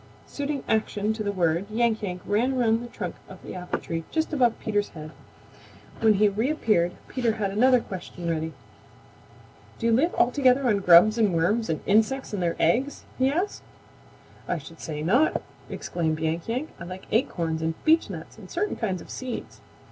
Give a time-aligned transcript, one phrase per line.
[0.25, 4.03] Suiting action to the word, Yank Yank ran around the trunk of the apple tree
[4.09, 5.11] just above Peter's head.
[5.99, 8.53] When he reappeared Peter had another question ready.
[9.77, 13.61] "Do you live altogether on grubs and worms and insects and their eggs?" he asked.
[14.47, 16.69] "I should say not!" exclaimed Yank Yank.
[16.79, 19.61] "I like acorns and beechnuts and certain kinds of seeds."